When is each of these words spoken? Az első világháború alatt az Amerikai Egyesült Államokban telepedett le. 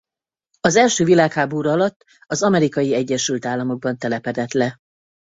Az 0.59 0.75
első 0.75 1.03
világháború 1.03 1.69
alatt 1.69 2.05
az 2.25 2.43
Amerikai 2.43 2.93
Egyesült 2.93 3.45
Államokban 3.45 3.97
telepedett 3.97 4.51
le. 4.51 4.77